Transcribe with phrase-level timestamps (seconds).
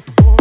[0.00, 0.39] before.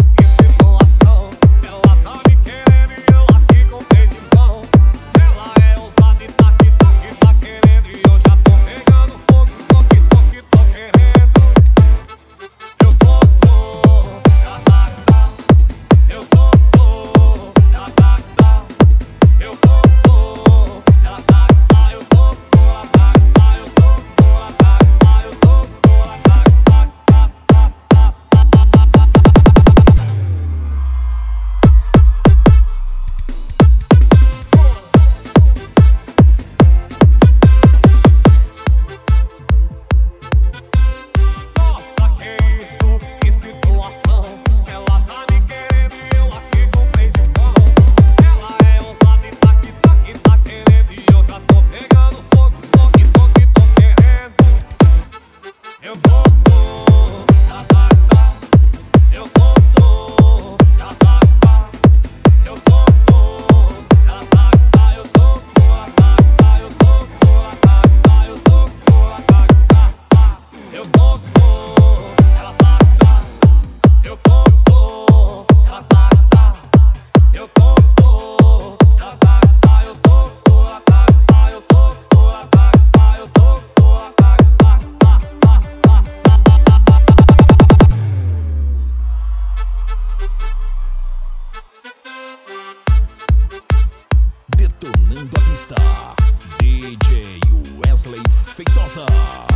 [96.59, 97.41] DJ
[97.79, 98.21] Wesley
[98.55, 99.48] Feitosa.